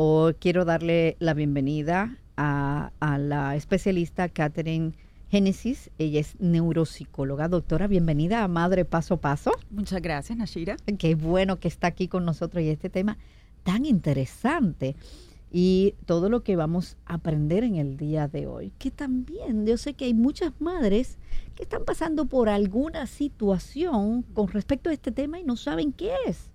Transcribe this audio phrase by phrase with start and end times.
[0.00, 4.92] o quiero darle la bienvenida a, a la especialista Catherine
[5.28, 5.90] Génesis.
[5.98, 7.48] Ella es neuropsicóloga.
[7.48, 9.50] Doctora, bienvenida a Madre Paso a Paso.
[9.72, 10.76] Muchas gracias, Nashira.
[11.00, 13.18] Qué bueno que está aquí con nosotros y este tema
[13.64, 14.94] tan interesante
[15.50, 18.70] y todo lo que vamos a aprender en el día de hoy.
[18.78, 21.18] Que también yo sé que hay muchas madres
[21.56, 26.12] que están pasando por alguna situación con respecto a este tema y no saben qué
[26.24, 26.50] es.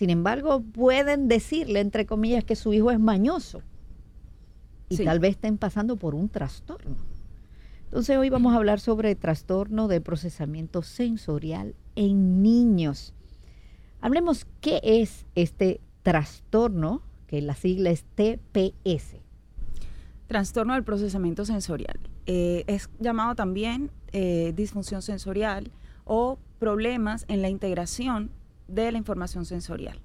[0.00, 3.60] Sin embargo, pueden decirle, entre comillas, que su hijo es mañoso
[4.88, 5.04] y Sí.
[5.04, 6.96] tal vez estén pasando por un trastorno.
[7.84, 13.12] Entonces hoy vamos a hablar sobre trastorno de procesamiento sensorial en niños.
[14.00, 19.20] Hablemos qué es este trastorno, que la sigla es TPS.
[20.28, 22.00] Trastorno del procesamiento sensorial.
[22.24, 25.70] Eh, es llamado también eh, disfunción sensorial
[26.06, 28.30] o problemas en la integración
[28.74, 29.98] de la información sensorial.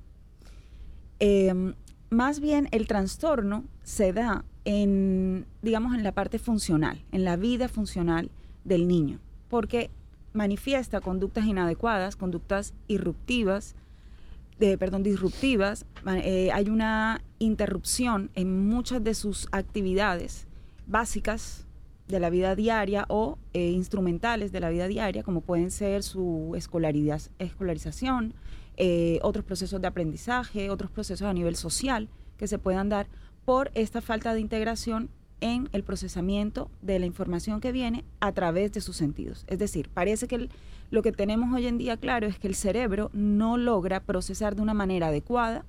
[1.20, 1.74] Eh,
[2.10, 7.68] más bien el trastorno se da en, digamos, en la parte funcional, en la vida
[7.68, 8.30] funcional
[8.64, 9.90] del niño, porque
[10.34, 13.76] manifiesta conductas inadecuadas, conductas irruptivas,
[14.60, 20.48] de, perdón, disruptivas, eh, hay una interrupción en muchas de sus actividades
[20.88, 21.66] básicas
[22.08, 26.54] de la vida diaria o eh, instrumentales de la vida diaria, como pueden ser su
[26.56, 28.34] escolaridad- escolarización,
[28.78, 33.08] eh, otros procesos de aprendizaje, otros procesos a nivel social que se puedan dar
[33.46, 35.10] por esta falta de integración
[35.42, 39.46] en el procesamiento de la información que viene a través de sus sentidos.
[39.48, 40.50] Es decir, parece que
[40.92, 44.62] lo que tenemos hoy en día claro es que el cerebro no logra procesar de
[44.62, 45.66] una manera adecuada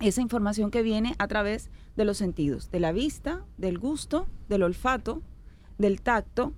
[0.00, 4.62] esa información que viene a través de los sentidos, de la vista, del gusto, del
[4.62, 5.22] olfato,
[5.78, 6.52] del tacto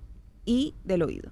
[0.45, 1.31] y del oído.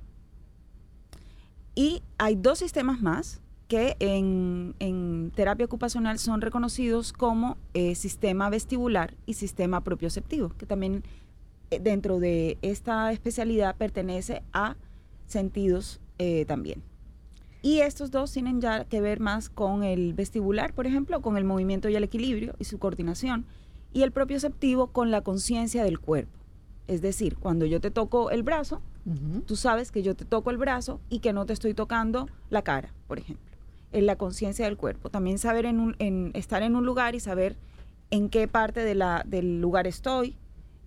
[1.73, 3.41] Y hay dos sistemas más
[3.71, 10.65] que en, en terapia ocupacional son reconocidos como eh, sistema vestibular y sistema propioceptivo, que
[10.65, 11.05] también
[11.69, 14.75] eh, dentro de esta especialidad pertenece a
[15.25, 16.83] sentidos eh, también.
[17.61, 21.45] Y estos dos tienen ya que ver más con el vestibular, por ejemplo, con el
[21.45, 23.45] movimiento y el equilibrio y su coordinación,
[23.93, 26.37] y el propioceptivo con la conciencia del cuerpo.
[26.87, 29.43] Es decir, cuando yo te toco el brazo, Ujú.
[29.45, 32.63] tú sabes que yo te toco el brazo y que no te estoy tocando la
[32.63, 33.50] cara, por ejemplo.
[33.91, 35.09] En la conciencia del cuerpo.
[35.09, 35.65] También saber
[36.33, 37.57] estar en un lugar y saber
[38.09, 40.37] en qué parte del lugar estoy,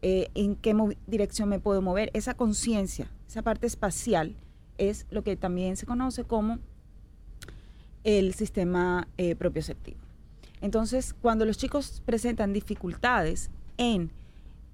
[0.03, 0.75] eh, en qué
[1.06, 2.10] dirección me puedo mover.
[2.12, 4.37] Esa conciencia, esa parte espacial,
[4.78, 6.59] es lo que también se conoce como
[8.04, 9.98] el sistema eh, propioceptivo.
[10.60, 14.10] Entonces, cuando los chicos presentan dificultades en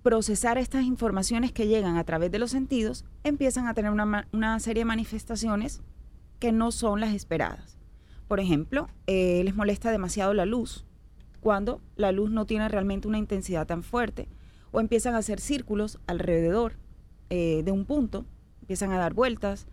[0.02, 4.82] procesar estas informaciones que llegan a través de los sentidos, empiezan a tener una serie
[4.82, 5.80] de manifestaciones
[6.38, 7.79] que no son las esperadas.
[8.30, 10.86] Por ejemplo, eh, les molesta demasiado la luz,
[11.40, 14.28] cuando la luz no tiene realmente una intensidad tan fuerte,
[14.70, 16.74] o empiezan a hacer círculos alrededor
[17.28, 18.26] eh, de un punto,
[18.60, 19.66] empiezan a dar vueltas,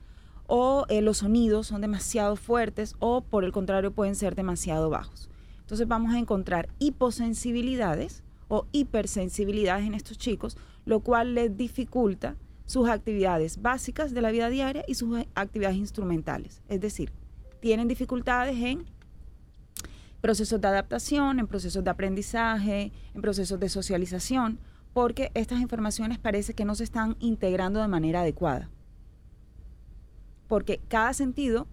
[0.47, 5.29] o eh, los sonidos son demasiado fuertes, o por el contrario pueden ser demasiado bajos.
[5.59, 12.90] Entonces vamos a encontrar hiposensibilidades o hipersensibilidades en estos chicos, lo cual les dificulta sus
[12.90, 16.63] actividades básicas de la vida diaria y sus actividades instrumentales.
[16.69, 17.12] Es decir,
[17.59, 18.85] tienen dificultades en
[20.22, 24.59] procesos de adaptación, en procesos de aprendizaje, en procesos de socialización,
[24.94, 28.69] porque estas informaciones parece que no se están integrando de manera adecuada.
[30.47, 31.67] Porque cada sentido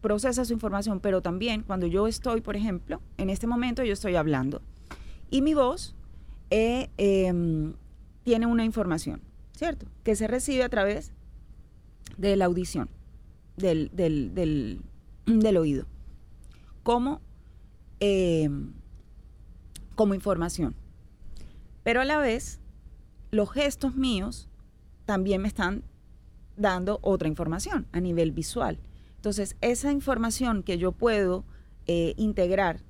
[0.00, 4.16] procesa su información, pero también cuando yo estoy, por ejemplo, en este momento yo estoy
[4.16, 4.62] hablando
[5.30, 5.94] y mi voz
[6.50, 7.74] eh, em,
[8.22, 9.20] tiene una información,
[9.52, 9.86] ¿cierto?
[10.04, 11.12] Que se recibe a través
[12.16, 12.88] de la audición,
[13.56, 14.80] del, del, del,
[15.26, 15.86] del oído,
[16.82, 17.20] como,
[18.00, 18.72] em,
[19.94, 20.74] como información.
[21.82, 22.60] Pero a la vez,
[23.30, 24.48] los gestos míos
[25.04, 25.84] también me están
[26.56, 28.78] dando otra información a nivel visual.
[29.16, 31.44] Entonces, esa información que yo puedo
[31.86, 32.80] eh, integrar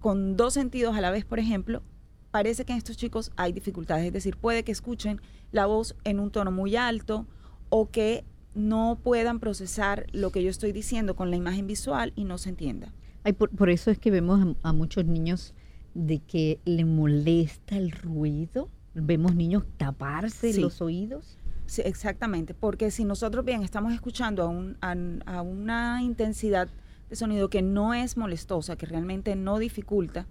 [0.00, 1.82] con dos sentidos a la vez, por ejemplo,
[2.30, 4.06] parece que en estos chicos hay dificultades.
[4.06, 5.20] Es decir, puede que escuchen
[5.52, 7.26] la voz en un tono muy alto
[7.68, 8.24] o que
[8.54, 12.50] no puedan procesar lo que yo estoy diciendo con la imagen visual y no se
[12.50, 12.92] entienda.
[13.24, 15.54] Ay, por, por eso es que vemos a, a muchos niños
[15.94, 18.68] de que le molesta el ruido.
[18.94, 20.60] Vemos niños taparse Sí.
[20.60, 21.38] los oídos.
[21.66, 24.96] Sí, exactamente, porque si nosotros bien estamos escuchando a, un- a-
[25.38, 26.68] a una intensidad
[27.08, 30.26] de sonido que no es molestosa, que realmente no dificulta,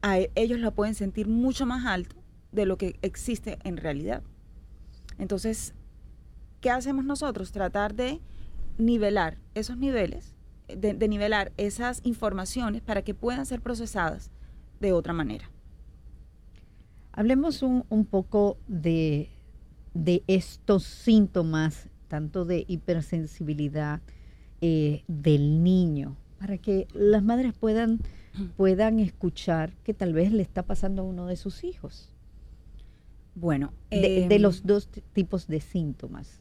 [0.00, 2.16] a e- ellos la pueden sentir mucho más alto
[2.52, 4.22] de lo que existe en realidad.
[5.18, 5.74] Entonces,
[6.64, 7.52] ¿qué hacemos nosotros?
[7.52, 8.22] Tratar de
[8.78, 10.34] nivelar esos niveles,
[10.66, 14.30] de, de nivelar esas informaciones para que puedan ser procesadas
[14.80, 15.50] de otra manera.
[17.12, 19.28] Hablemos un, un poco de,
[19.92, 24.00] de, estos síntomas, tanto de hipersensibilidad
[24.62, 28.00] eh, del niño, para que las madres puedan,
[28.56, 32.10] puedan escuchar que tal vez le está pasando a uno de sus hijos.
[33.34, 36.40] Bueno, de, de los dos tipos de síntomas.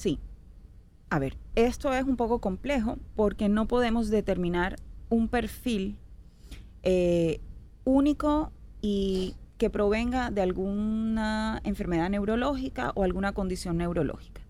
[0.00, 0.18] Sí.
[1.10, 4.76] A ver, esto es un poco complejo porque no podemos determinar
[5.10, 5.98] un perfil
[6.82, 7.42] eh,
[7.84, 8.50] único
[8.80, 14.40] y que provenga de alguna enfermedad neurológica o alguna condición neurológica.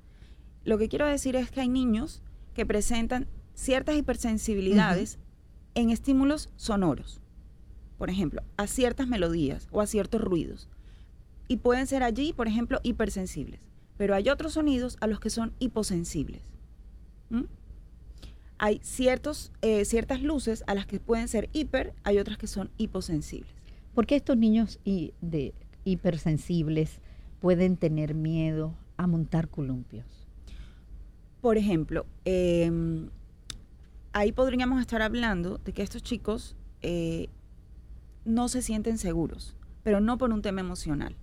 [0.63, 2.23] Lo que quiero decir es que hay niños
[2.55, 5.19] que presentan ciertas hipersensibilidades
[5.75, 7.21] en estímulos sonoros,
[7.99, 10.69] por ejemplo, a ciertas melodías o a ciertos ruidos.
[11.49, 13.70] Y pueden ser allí, por ejemplo, hipersensibles.
[14.01, 16.41] Pero hay otros sonidos a los que son hiposensibles.
[18.57, 22.71] Hay ciertos, eh, ciertas luces a las que pueden ser hiper, hay otras que son
[22.79, 23.53] hiposensibles.
[23.95, 25.53] ¿Por qué estos niños de
[25.85, 26.99] hipersensibles
[27.41, 30.07] pueden tener miedo a montar columpios?
[31.43, 33.11] Por ejemplo, em,
[34.15, 37.29] ahí podríamos estar hablando de que estos chicos eh,
[38.25, 41.17] no se sienten seguros, pero no por un tema emocional.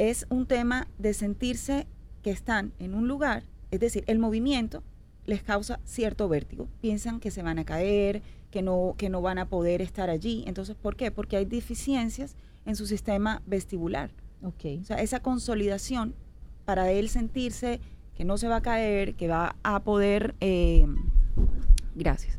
[0.00, 1.86] Es un tema de sentirse
[2.22, 4.82] que están en un lugar, es decir, el movimiento
[5.26, 6.68] les causa cierto vértigo.
[6.80, 10.42] Piensan que se van a caer, que no, que no van a poder estar allí.
[10.46, 11.10] Entonces, ¿por qué?
[11.10, 14.10] Porque hay deficiencias en su sistema vestibular.
[14.42, 14.78] Okay.
[14.78, 16.14] O sea, esa consolidación
[16.64, 17.78] para él sentirse
[18.14, 20.86] que no se va a caer, que va a poder, eh,
[21.94, 22.38] gracias,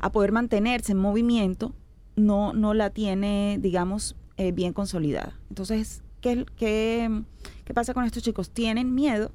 [0.00, 1.74] a poder mantenerse en movimiento,
[2.16, 5.40] no, no la tiene, digamos, eh, bien consolidada.
[5.48, 7.22] Entonces, ¿qué, qué,
[7.64, 8.50] qué pasa con estos chicos?
[8.50, 9.32] Tienen miedo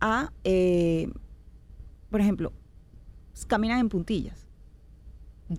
[0.00, 1.10] a, eh,
[2.10, 2.52] por ejemplo,
[3.46, 4.46] caminan en puntillas.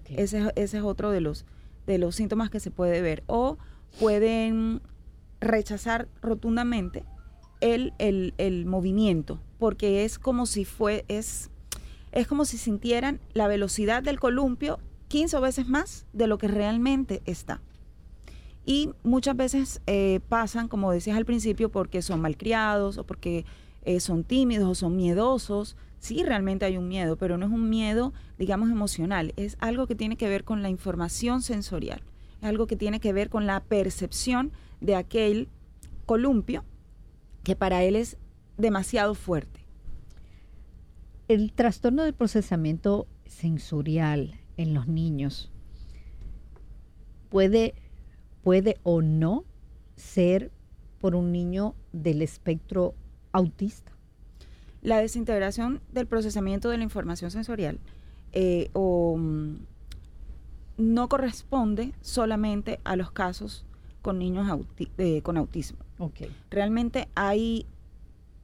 [0.06, 1.46] Ese, es otro de los,
[1.88, 3.24] de los síntomas que se puede ver.
[3.28, 3.58] O
[4.00, 4.82] pueden
[5.42, 7.06] rechazar rotundamente
[7.62, 11.50] el, el, movimiento, porque es como si fue, es,
[12.12, 17.22] es como si sintieran la velocidad del columpio 15 veces más de lo que realmente
[17.26, 17.62] está.
[18.70, 23.44] Y muchas veces eh, pasan, como decías al principio, porque son malcriados o porque
[23.82, 27.68] eh, son tímidos o son miedosos, sí realmente hay un miedo, pero no es un
[27.68, 32.04] miedo, digamos, emocional, es algo que tiene que ver con la información sensorial,
[32.38, 34.52] es algo que tiene que ver con la percepción
[34.82, 35.50] de aquel
[36.06, 36.64] columpio
[37.42, 38.18] que para él es
[38.60, 39.66] demasiado fuerte.
[41.28, 45.52] El trastorno del procesamiento sensorial en los niños
[47.30, 47.74] puede,
[48.50, 49.46] puede o no
[49.96, 50.50] ser
[51.00, 52.96] por un niño del espectro
[53.32, 53.92] autista.
[54.82, 57.78] La desintegración del procesamiento de la información sensorial
[58.32, 59.54] eh, o, mm,
[60.80, 63.68] no corresponde solamente a los casos
[64.02, 64.48] con niños
[64.98, 65.78] eh, con autismo.
[66.00, 66.36] Okay.
[66.50, 67.68] Realmente hay,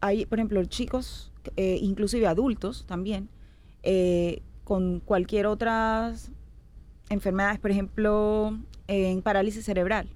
[0.02, 3.28] hay, por ejemplo, chicos, eh, inclusive adultos también,
[4.66, 6.32] con cualquier otras
[7.10, 8.58] enfermedades, por ejemplo,
[8.88, 10.10] en parálisis cerebral.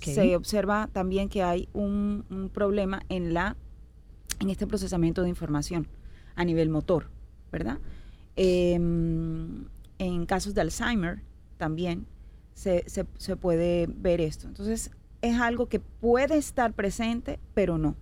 [0.00, 3.56] Se observa también que hay un problema en la
[4.40, 5.86] en este procesamiento de información
[6.34, 7.08] a nivel motor,
[7.52, 7.78] ¿verdad?
[8.36, 9.66] Em,
[9.98, 11.22] en casos de Alzheimer
[11.58, 12.06] también
[12.54, 12.82] se,
[13.40, 14.48] puede ver esto.
[14.48, 14.90] Entonces,
[15.22, 17.94] es algo que puede estar presente, pero no.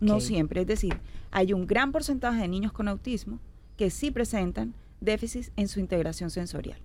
[0.00, 0.62] No siempre.
[0.62, 0.98] Es decir,
[1.30, 3.38] hay un gran porcentaje de niños con autismo
[3.76, 6.78] que sí presentan déficits en su integración sensorial.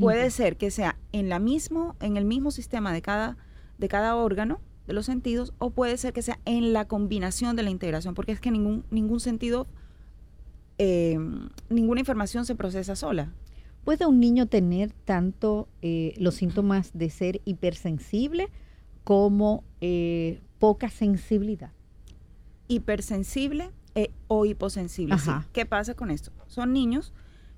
[0.00, 3.36] Puede ser que sea en, la mismo, en el mismo sistema de cada,
[3.78, 7.62] de cada órgano, de los sentidos o puede ser que sea en la combinación de
[7.62, 9.66] la integración, porque es que ningún, ningún sentido,
[10.78, 11.18] eh,
[11.68, 13.32] ninguna información se procesa sola.
[13.84, 18.48] ¿Puede un niño tener tanto eh, los síntomas de ser hipersensible
[19.02, 21.72] como eh, poca sensibilidad?
[22.68, 23.70] Hipersensible
[24.26, 25.16] o hiposensible.
[25.52, 26.32] ¿Qué pasa con esto?
[26.46, 27.12] Son niños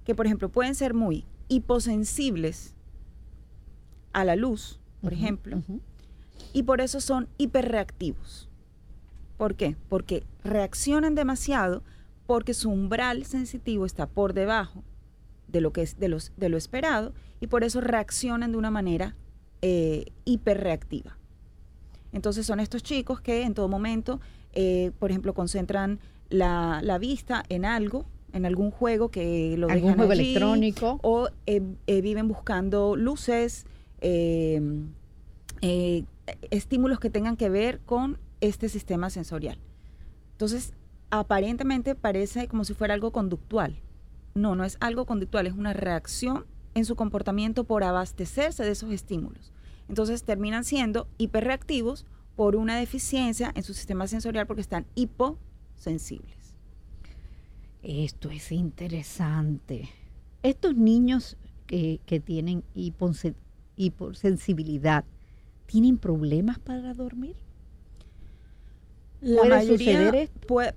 [0.04, 2.74] que, por ejemplo, pueden ser muy hiposensibles
[4.12, 5.62] a la luz, por ejemplo,
[6.52, 8.48] y por eso son hiperreactivos.
[9.36, 9.76] ¿Por qué?
[9.88, 11.82] Porque reaccionan demasiado
[12.26, 14.82] porque su umbral sensitivo está por debajo
[15.48, 18.70] de lo que es de, los, de lo esperado y por eso reaccionan de una
[18.70, 19.16] manera
[19.62, 21.18] eh, hiperreactiva.
[22.12, 24.20] Entonces son estos chicos que en todo momento,
[24.52, 25.98] eh, por ejemplo, concentran
[26.28, 31.62] la, vista en algo, en algún juego que lo ¿Algún juego electrónico o eh,
[32.02, 33.64] viven buscando luces,
[36.50, 39.58] estímulos que tengan que ver con este sistema sensorial.
[40.32, 40.74] Entonces,
[41.10, 43.80] aparentemente parece como si fuera algo conductual.
[44.34, 48.92] No, no es algo conductual, es una reacción en su comportamiento por abastecerse de esos
[48.92, 49.52] estímulos.
[49.88, 52.04] Entonces terminan siendo hiperreactivos
[52.36, 56.43] por una deficiencia en su sistema sensorial porque están hiposensibles.
[57.84, 59.90] Esto es interesante.
[60.42, 61.36] Estos niños
[61.66, 62.64] que, tienen
[63.76, 65.04] hiposensibilidad,
[65.66, 67.36] ¿tienen problemas para dormir?
[69.20, 70.28] La ¿Puede mayoría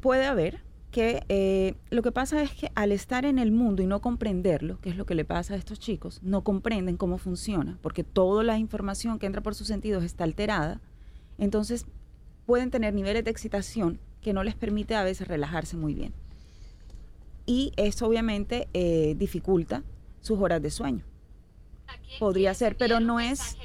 [0.02, 0.60] puede, haber
[0.92, 4.82] que eh, lo que pasa es que al estar en el mundo y no comprenderlo,
[4.82, 8.44] que es lo que le pasa a estos chicos, no comprenden cómo funciona, porque toda
[8.44, 10.82] la información que entra por sus sentidos está alterada,
[11.38, 11.86] entonces
[12.46, 16.14] pueden tener niveles de excitación que no les permite a veces relajarse muy bien.
[17.48, 19.84] Y eso obviamente eh, dificulta
[20.22, 21.04] sus horas de sueño.
[22.20, 23.58] Podría ser, pero no es,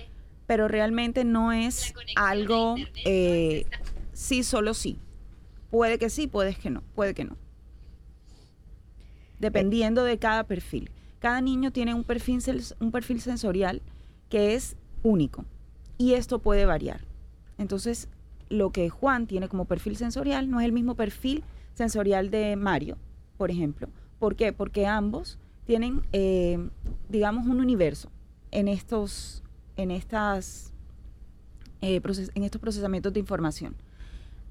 [0.46, 3.66] pero realmente no es algo eh,
[4.12, 4.98] sí, solo sí.
[5.70, 7.36] Puede que sí, puede que no, puede que no.
[9.40, 10.90] Dependiendo de cada perfil.
[11.18, 12.40] Cada niño tiene un perfil,
[12.78, 13.82] un perfil sensorial
[14.28, 15.44] que es único
[15.98, 17.00] y esto puede variar.
[17.58, 18.08] Entonces,
[18.48, 21.42] lo que Juan tiene como perfil sensorial no es el mismo perfil
[21.74, 22.98] sensorial de Mario,
[23.42, 23.88] por ejemplo.
[24.20, 24.52] ¿Por qué?
[24.52, 26.70] Porque ambos tienen, eh,
[27.08, 28.08] digamos, un universo
[28.52, 29.42] en estos,
[29.76, 30.72] en estas,
[31.80, 32.00] eh,
[32.34, 33.75] en estos procesamientos de información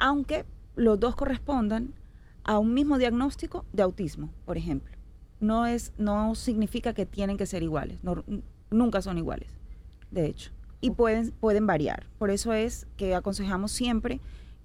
[0.02, 0.46] aunque
[0.76, 1.94] los dos correspondan
[2.44, 4.92] a un mismo diagnóstico de autismo, por ejemplo.
[5.40, 8.00] No, es, no significa que tienen que ser iguales,
[8.72, 9.50] nunca son iguales,
[10.10, 12.08] de hecho, y pueden, pueden variar.
[12.18, 14.20] Por eso es que aconsejamos siempre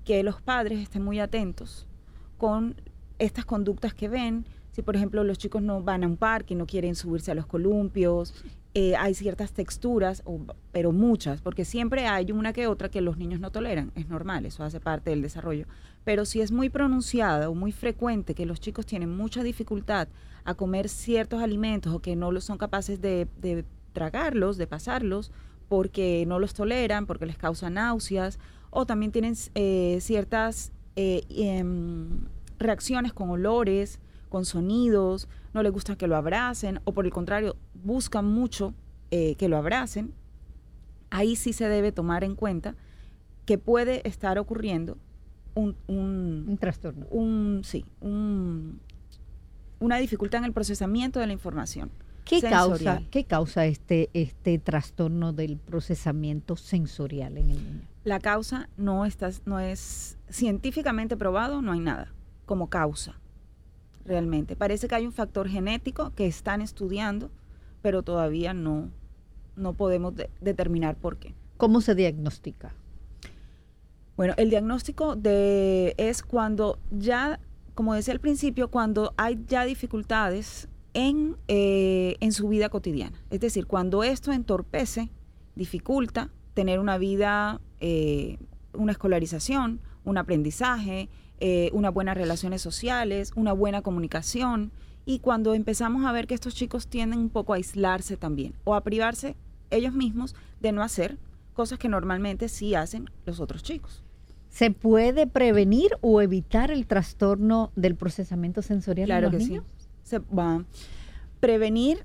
[0.04, 1.86] que los padres estén muy atentos
[2.38, 2.74] con
[3.18, 4.44] estas conductas que ven.
[4.72, 7.46] Si, por ejemplo, los chicos no van a un parque no quieren subirse a los
[7.46, 8.34] columpios,
[8.78, 10.22] eh, hay ciertas texturas,
[10.70, 14.44] pero muchas, porque siempre hay una que otra que los niños no toleran, es normal,
[14.44, 15.66] eso hace parte del desarrollo.
[16.04, 20.08] Pero si es muy pronunciada o muy frecuente que los chicos tienen mucha dificultad
[20.44, 25.32] a comer ciertos alimentos o que no son capaces de, tragarlos, de pasarlos,
[25.68, 32.26] porque no los toleran, porque les causa náuseas, o también tienen eh, ciertas eh, em,
[32.58, 37.56] reacciones con olores, con sonidos, no les gusta que lo abracen, o por el contrario,
[37.74, 38.74] buscan mucho
[39.10, 40.12] eh, que lo abracen,
[41.10, 42.74] ahí sí se debe tomar en cuenta
[43.44, 44.98] que puede estar ocurriendo
[45.54, 47.06] un, un, trastorno.
[47.10, 48.80] Un, sí, un,
[49.78, 51.90] una dificultad en el procesamiento de la información.
[52.24, 57.86] ¿Qué causa, ¿Qué causa este, este trastorno del procesamiento sensorial en el niño?
[58.02, 62.12] La causa no, está, no es científicamente probado, no hay nada
[62.46, 63.20] como causa,
[64.04, 64.56] realmente.
[64.56, 67.30] Parece que hay un factor genético que están estudiando,
[67.82, 68.90] pero todavía no,
[69.56, 71.34] no podemos determinar por qué.
[71.56, 72.74] ¿Cómo se diagnostica?
[74.16, 77.38] Bueno, el diagnóstico de, es cuando ya,
[77.74, 83.22] como decía al principio, cuando hay ya dificultades en, eh, en su vida cotidiana.
[83.28, 85.10] Es decir, cuando esto entorpece,
[85.54, 88.38] dificulta tener una vida, eh,
[88.72, 94.72] una escolarización, un aprendizaje, eh, unas buenas relaciones sociales, una buena comunicación
[95.04, 98.74] y cuando empezamos a ver que estos chicos tienden un poco a aislarse también o
[98.74, 99.36] a privarse
[99.70, 101.18] ellos mismos de no hacer
[101.54, 104.02] cosas que normalmente sí hacen los otros chicos.
[104.48, 109.60] ¿Se puede prevenir o evitar el trastorno del procesamiento sensorial claro en los que Sí.
[110.02, 110.64] Se va.
[111.40, 112.04] Prevenir,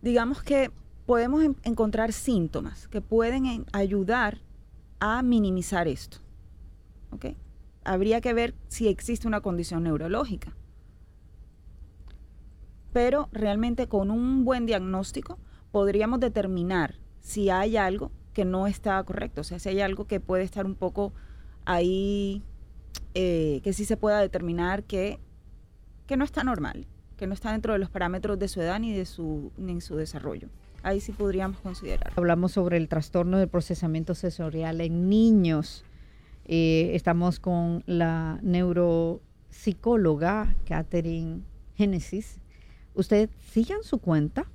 [0.00, 0.70] digamos que
[1.04, 4.38] podemos encontrar síntomas que pueden ayudar
[4.98, 6.18] a minimizar esto.
[7.86, 10.54] Habría que ver si existe una condición neurológica
[12.96, 15.38] pero realmente con un buen diagnóstico
[15.70, 20.18] podríamos determinar si hay algo que no está correcto, o sea, si hay algo que
[20.18, 21.12] puede estar un poco
[21.66, 22.42] ahí,
[23.12, 25.20] eh, que sí se pueda determinar que,
[26.06, 26.86] que no está normal,
[27.18, 29.96] que no está dentro de los parámetros de su edad ni de su, ni su
[29.96, 30.48] desarrollo.
[30.82, 32.14] Ahí sí podríamos considerar.
[32.16, 35.84] Hablamos sobre el trastorno del procesamiento sensorial en niños.
[36.48, 41.40] Eh, estamos con la neuropsicóloga Catherine
[41.74, 42.38] Génesis
[42.96, 44.46] Ustedes sigan su cuenta.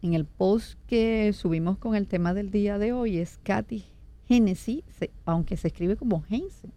[0.00, 3.84] En el post que subimos con el tema del día de hoy es Katy
[4.28, 4.84] Genesis,
[5.24, 6.72] aunque se escribe como Hensen.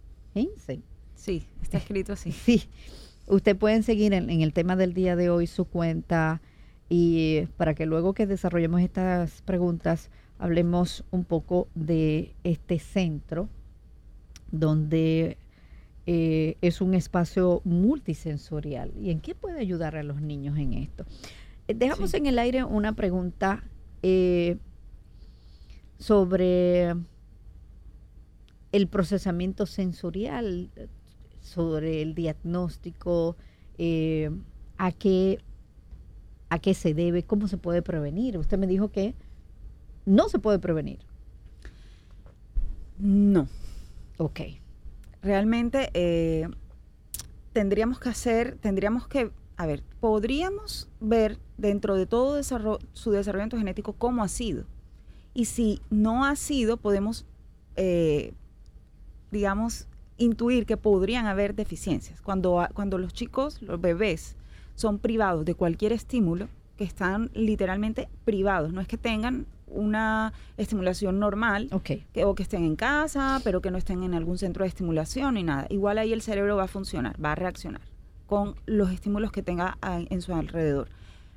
[1.14, 2.32] Sí, está escrito así.
[2.44, 2.64] Sí.
[3.26, 6.42] Usted pueden seguir en, el tema del día de hoy su cuenta
[6.90, 13.48] y para que luego que desarrollemos estas preguntas hablemos un poco de este centro
[14.50, 15.36] donde
[16.06, 18.92] eh, es un espacio multisensorial.
[19.00, 21.04] ¿Y en qué puede ayudar a los niños en esto?
[21.68, 23.64] Eh, dejamos en el aire una pregunta
[24.02, 24.58] eh,
[25.98, 26.94] sobre
[28.72, 30.70] el procesamiento sensorial,
[31.40, 33.36] sobre el diagnóstico,
[34.76, 35.38] a qué
[36.54, 37.24] ¿A qué se debe?
[37.24, 38.38] ¿Cómo se puede prevenir?
[38.38, 39.16] Usted me dijo que
[40.06, 41.00] no se puede prevenir.
[42.96, 43.48] No.
[44.18, 44.40] Ok.
[45.22, 46.48] Realmente eh,
[47.52, 53.94] tendríamos que hacer, tendríamos que, a ver, podríamos ver dentro de todo su desarrollo genético
[53.94, 54.64] cómo ha sido.
[55.32, 57.26] Y si no ha sido, podemos,
[57.76, 58.34] eh,
[59.30, 62.20] digamos, intuir que podrían haber deficiencias.
[62.20, 64.36] Cuando, cuando los chicos, los bebés,
[64.76, 71.18] son privados de cualquier estímulo, que están literalmente privados, no es que tengan una estimulación
[71.18, 74.68] normal que, o que estén en casa, pero que no estén en algún centro de
[74.68, 75.66] estimulación ni nada.
[75.70, 77.82] Igual ahí el cerebro va a funcionar, va a reaccionar
[78.26, 80.88] con los estímulos que tenga en su alrededor.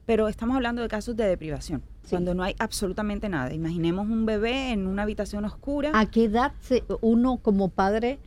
[0.05, 3.53] Pero estamos hablando de casos de deprivación, cuando no hay absolutamente nada.
[3.53, 5.91] Imaginemos un bebé en una habitación oscura.
[5.93, 6.53] ¿A qué edad
[7.01, 8.19] uno como padre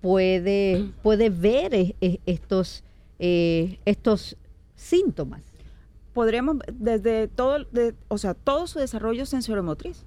[0.00, 2.82] puede, puede ver e, e, estos,
[3.20, 4.36] eh, estos
[4.74, 5.42] síntomas?
[6.18, 7.64] Podríamos, desde todo,
[8.08, 10.04] o sea, todo su desarrollo sensoromotriz,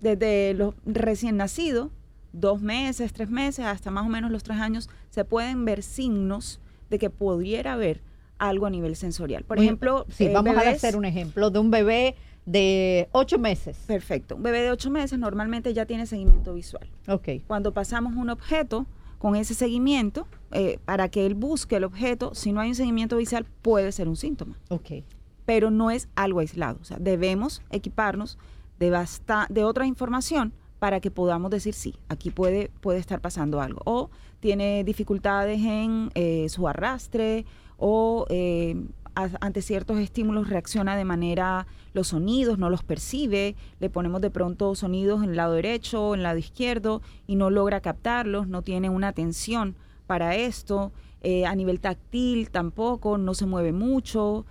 [0.00, 1.92] desde los recién nacidos,
[2.32, 6.60] dos meses, tres meses, hasta más o menos los tres años, se pueden ver signos
[6.90, 8.02] de que pudiera haber
[8.38, 9.44] algo a nivel sensorial.
[9.44, 13.78] Por ejemplo, sí, eh, vamos a hacer un ejemplo de un bebé de ocho meses.
[13.86, 14.34] Perfecto.
[14.34, 16.88] Un bebé de ocho meses normalmente ya tiene seguimiento visual.
[17.06, 17.28] Ok.
[17.46, 18.86] Cuando pasamos un objeto
[19.18, 23.16] con ese seguimiento, eh, para que él busque el objeto, si no hay un seguimiento
[23.18, 24.56] visual, puede ser un síntoma.
[24.68, 25.04] Ok.
[25.48, 26.78] Pero no es algo aislado.
[26.82, 28.36] O sea, debemos equiparnos
[28.78, 33.80] de, otra información para que podamos decir sí, aquí puede, estar pasando algo.
[33.86, 37.46] O tiene dificultades en eh, su arrastre
[37.78, 38.76] o eh,
[39.14, 44.74] ante ciertos estímulos reacciona de manera, los sonidos no los percibe, le ponemos de pronto
[44.74, 48.90] sonidos en el lado derecho, en el lado izquierdo y no logra captarlos, no tiene
[48.90, 49.76] una atención
[50.06, 54.44] para esto, eh, a nivel táctil tampoco, no se mueve mucho.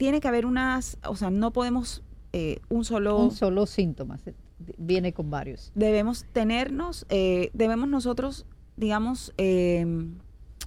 [0.00, 2.02] Tiene que haber unas, o sea, no podemos
[2.70, 3.18] un solo...
[3.18, 4.18] Un solo síntoma,
[4.78, 5.70] viene con varios.
[5.74, 8.46] Debemos tenernos, debemos nosotros
[8.80, 10.14] digamos, em,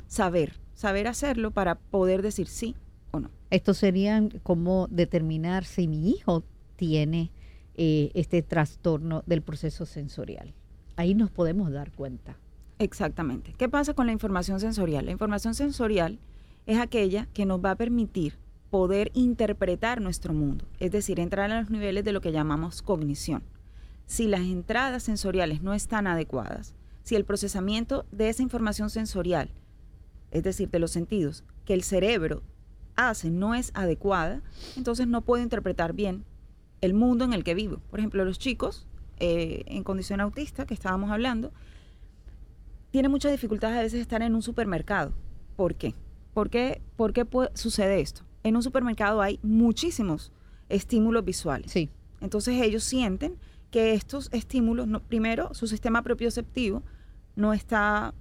[0.08, 2.76] saber, saber hacerlo para poder decir sí
[3.12, 3.32] o no.
[3.50, 6.44] Esto serían como determinar si mi hijo
[6.76, 7.32] tiene
[7.76, 10.54] eh, este trastorno del proceso sensorial.
[10.96, 12.38] Ahí nos podemos dar cuenta.
[12.78, 13.54] Exactamente.
[13.58, 15.06] ¿Qué pasa con la información sensorial?
[15.06, 16.20] La información sensorial
[16.68, 18.38] es aquella que nos va a permitir
[18.74, 23.44] poder interpretar nuestro mundo, es decir, entrar a los niveles de lo que llamamos cognición.
[24.08, 29.52] Si las entradas sensoriales no están adecuadas, si el procesamiento de esa información sensorial,
[30.32, 32.42] es decir, de los sentidos, que el cerebro
[32.96, 34.42] hace no es adecuada,
[34.76, 36.26] entonces no puedo interpretar bien
[36.82, 37.78] el mundo en el que vivo.
[37.92, 38.88] Por ejemplo, los chicos
[39.20, 41.54] eh, en condición autista, que estábamos hablando,
[42.90, 45.14] tienen muchas dificultades a veces estar en un supermercado.
[45.56, 45.94] ¿Por qué?
[46.34, 48.24] ¿Por qué, por qué sucede esto?
[48.44, 50.32] En un supermercado hay muchísimos
[50.70, 51.72] estímulos visuales.
[51.72, 51.90] Sí.
[52.22, 53.38] Entonces ellos sienten
[53.72, 56.84] que estos estímulos, primero, su sistema propioceptivo
[57.36, 58.14] no está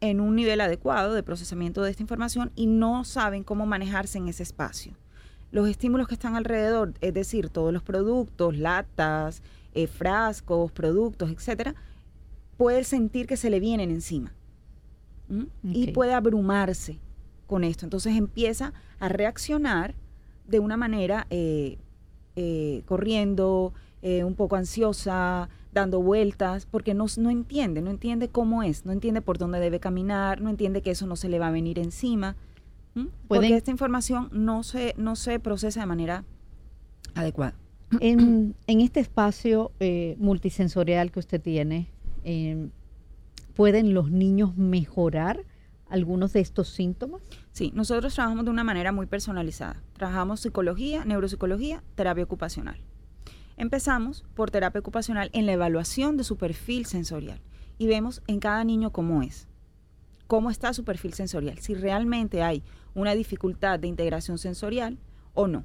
[0.00, 4.28] en un nivel adecuado de procesamiento de esta información y no saben cómo manejarse en
[4.28, 4.94] ese espacio.
[5.50, 9.42] Los estímulos que están alrededor, es decir, todos los productos, latas,
[9.74, 11.74] eh, frascos, productos, etcétera,
[12.56, 14.32] puede sentir que se le vienen encima
[15.62, 16.98] y puede abrumarse
[17.48, 17.84] con esto.
[17.84, 19.96] Entonces empieza a reaccionar
[20.46, 21.78] de una manera eh,
[22.36, 28.62] eh, corriendo, eh, un poco ansiosa, dando vueltas, porque no, no entiende, no entiende cómo
[28.62, 31.48] es, no entiende por dónde debe caminar, no entiende que eso no se le va
[31.48, 32.36] a venir encima,
[33.28, 36.24] porque esta información no se, no se procesa de manera
[37.14, 37.54] adecuada.
[38.00, 39.70] En, en este espacio
[40.16, 41.90] multisensorial que usted tiene,
[43.54, 45.44] ¿pueden los niños mejorar
[45.88, 47.22] algunos de estos síntomas?
[47.52, 49.82] Sí, nosotros trabajamos de una manera muy personalizada.
[49.94, 52.78] Trabajamos psicología, neuropsicología, terapia ocupacional.
[53.56, 57.40] Empezamos por terapia ocupacional en la evaluación de su perfil sensorial
[57.76, 59.48] y vemos en cada niño cómo es,
[60.28, 62.62] cómo está su perfil sensorial, si realmente hay
[62.94, 64.98] una dificultad de integración sensorial
[65.34, 65.64] o no,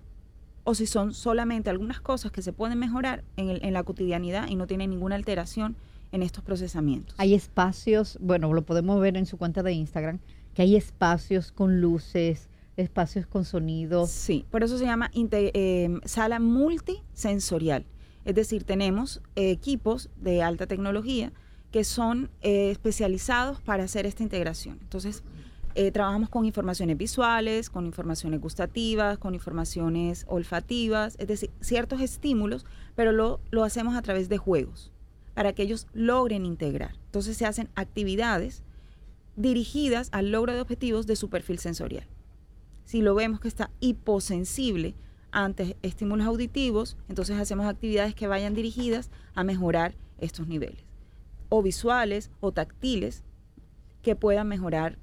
[0.64, 4.68] o si son solamente algunas cosas que se pueden mejorar en, la cotidianidad y no
[4.68, 5.76] tienen ninguna alteración
[6.14, 7.16] en estos procesamientos.
[7.18, 10.20] Hay espacios, bueno, lo podemos ver en su cuenta de Instagram,
[10.54, 14.06] que hay espacios con luces, espacios con sonido.
[14.06, 17.86] Sí, por eso se llama eh, sala multisensorial.
[18.26, 21.34] Es decir, tenemos equipos de alta tecnología
[21.72, 24.78] que son eh, especializados para hacer esta integración.
[24.82, 25.24] Entonces,
[25.74, 32.68] eh, trabajamos con informaciones visuales, con informaciones gustativas, con informaciones olfativas, es decir, ciertos estímulos,
[32.96, 34.93] pero lo, lo hacemos a través de juegos
[35.34, 36.96] para que ellos logren integrar.
[37.06, 38.64] Entonces se hacen actividades
[39.36, 42.08] dirigidas al logro de objetivos de su perfil sensorial
[42.86, 44.96] si lo vemos que está hiposensible
[45.32, 50.86] antes estímulos auditivos, entonces hacemos actividades que vayan dirigidas a mejorar estos niveles,
[51.50, 53.24] o visuales o táctiles,
[54.04, 55.00] que puedan mejorar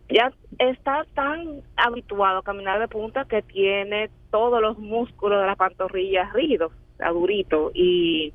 [0.09, 5.57] Ya está tan habituado a caminar de puntas que tiene todos los músculos de las
[5.57, 8.33] pantorrillas rígidos, duritos, y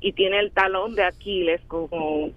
[0.00, 2.32] y tiene el talón de Aquiles como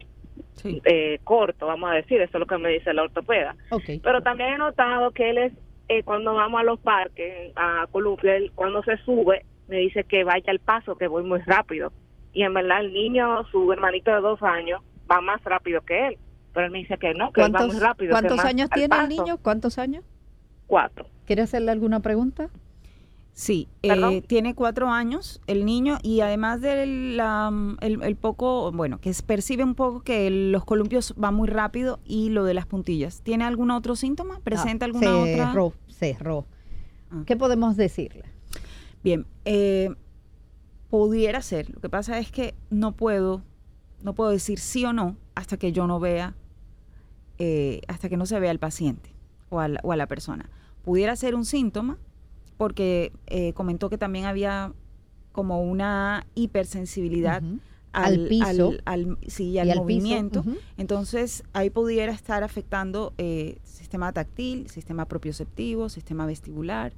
[0.64, 3.56] eh, corto, vamos a decir, eso es lo que me dice la ortopeda.
[4.04, 5.54] Pero también he notado que él es,
[5.88, 10.52] eh, cuando vamos a los parques, a Columbia, cuando se sube, me dice que vaya
[10.52, 11.92] al paso, que voy muy rápido.
[12.34, 16.18] Y en verdad el niño, su hermanito de dos años, va más rápido que él.
[16.54, 18.12] Pero él me dice que no, que va muy rápido.
[18.12, 19.38] ¿Cuántos años tiene el niño?
[19.42, 20.04] ¿Cuántos años?
[20.68, 21.08] Cuatro.
[21.26, 22.50] ¿Quiere hacerle alguna pregunta?
[23.40, 27.18] Sí, eh, tiene cuatro años el niño y además del
[27.80, 32.44] el, poco, bueno, que percibe un poco que los columpios van muy rápido y lo
[32.44, 33.22] de las puntillas.
[33.22, 34.42] ¿Tiene algún otro síntoma?
[34.42, 35.80] ¿Presenta alguna cerró, otra?
[35.88, 36.48] Cerró,
[37.12, 37.24] ah.
[37.26, 38.26] ¿Qué podemos decirle?
[39.06, 39.96] Bien, eh,
[40.90, 41.70] pudiera ser.
[41.70, 43.42] Lo que pasa es que no puedo,
[44.04, 46.36] no puedo decir sí o no hasta que yo no vea,
[47.38, 49.14] eh, hasta que no se vea al paciente
[49.48, 50.50] o a o a la persona.
[50.84, 52.00] Pudiera ser un síntoma
[52.60, 54.74] porque eh, comentó que también había
[55.32, 57.42] como una hipersensibilidad
[57.94, 60.44] al, piso al, sí, al movimiento.
[60.76, 66.92] Entonces, ahí pudiera estar afectando eh, sistema táctil, sistema propioceptivo, sistema vestibular.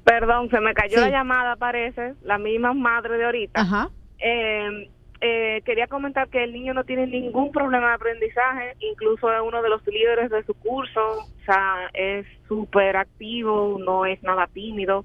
[0.04, 2.14] Perdón, se me cayó la llamada, parece.
[2.22, 3.60] La misma madre de ahorita.
[3.60, 3.90] Ajá.
[4.18, 4.86] Em,
[5.20, 9.62] eh, quería comentar que el niño no tiene ningún problema de aprendizaje, incluso es uno
[9.62, 15.04] de los líderes de su curso, o sea, es súper activo, no es nada tímido.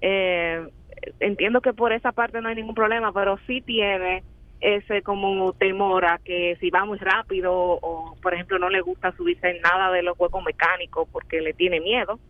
[0.00, 0.66] Eh,
[1.20, 4.22] entiendo que por esa parte no hay ningún problema, pero sí tiene
[4.62, 9.14] ese como temor a que si va muy rápido o, por ejemplo, no le gusta
[9.16, 12.20] subirse en nada de los juegos mecánicos porque le tiene miedo,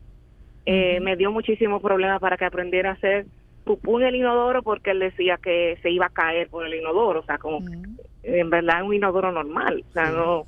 [0.65, 3.27] eh, me dio muchísimo problema para que aprendiera a hacer
[3.65, 7.21] pupú en el inodoro porque él decía que se iba a caer por el inodoro,
[7.21, 7.61] o sea, como
[8.23, 10.47] en verdad es un inodoro normal, o sea, no...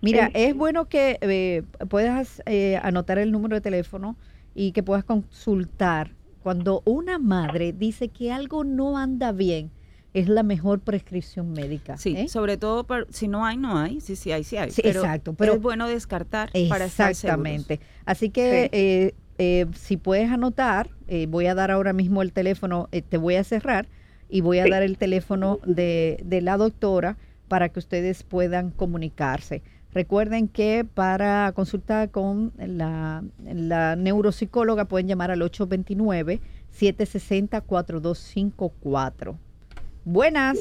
[0.00, 4.14] Mira, eh, es bueno que eh, puedas eh, anotar el número de teléfono
[4.54, 6.12] y que puedas consultar.
[6.40, 9.72] Cuando una madre dice que algo no anda bien
[10.18, 11.96] es la mejor prescripción médica.
[11.96, 12.28] Sí, ¿eh?
[12.28, 14.00] sobre todo si no hay, no hay.
[14.00, 14.70] Sí, sí hay, sí hay.
[14.70, 15.34] exacto.
[15.34, 17.80] Pero es bueno descartar para estar Exactamente.
[18.04, 20.90] Así que eh, eh, si puedes anotar,
[21.28, 23.88] voy a dar ahora mismo el teléfono, te voy a cerrar
[24.28, 27.16] y voy a dar el teléfono de, de la doctora
[27.48, 29.62] para que ustedes puedan comunicarse.
[29.92, 39.38] Recuerden que para consultar con la, la neuropsicóloga pueden llamar al 829 760 4254.
[40.10, 40.58] Buenas.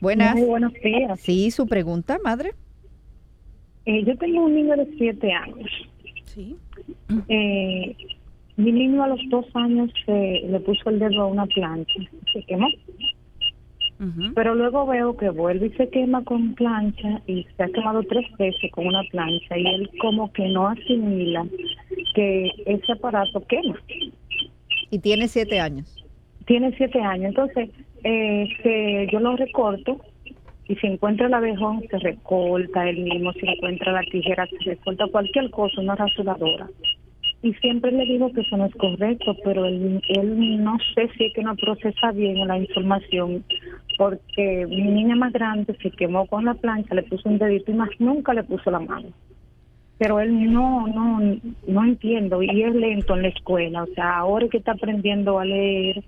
[0.00, 0.34] Buenas.
[0.34, 1.20] Muy buenos días.
[1.20, 2.54] Sí, su pregunta, madre.
[3.84, 5.70] Eh, yo tengo un niño de siete años.
[6.24, 6.56] Sí.
[7.28, 7.96] Eh,
[8.56, 11.94] mi niño a los dos años le puso el dedo a una plancha,
[12.32, 12.66] se quemó.
[14.34, 18.26] Pero luego veo que vuelve y se quema con plancha y se ha quemado tres
[18.38, 21.46] veces con una plancha y él como que no asimila
[22.16, 23.80] que ese aparato quema.
[24.90, 26.04] Y tiene siete años.
[26.44, 27.26] Tiene siete años.
[27.28, 27.70] Entonces,
[28.06, 30.00] que yo lo recorto
[30.68, 35.06] y si encuentra el abejón se recorta él mismo, si encuentra la tijera se recorta
[35.08, 36.68] cualquier cosa, una rasuradora.
[37.42, 41.26] Y siempre le digo que eso no es correcto, pero él, él no sé si
[41.26, 43.44] es que no procesa bien la información,
[43.96, 47.74] porque mi niña más grande se quemó con la plancha, le puso un dedito y
[47.74, 49.08] más nunca le puso la mano.
[49.98, 51.20] Pero él no, no,
[51.68, 55.44] no entiendo y es lento en la escuela, o sea, ahora que está aprendiendo a
[55.44, 56.02] leer,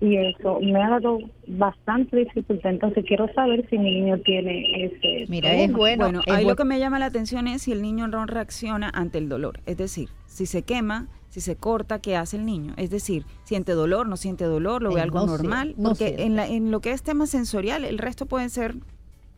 [0.00, 2.70] y eso me ha dado bastante dificultad.
[2.70, 5.24] Entonces quiero saber si mi niño tiene ese.
[5.28, 6.04] Mira, es bueno.
[6.04, 9.18] Bueno, ahí lo que me llama la atención es si el niño no reacciona ante
[9.18, 9.60] el dolor.
[9.64, 12.74] Es decir, si se quema, si se corta, ¿qué hace el niño?
[12.76, 15.74] Es decir, siente dolor, no siente dolor, lo ve algo normal.
[15.82, 18.76] porque en, la, en lo que es tema sensorial, el resto pueden ser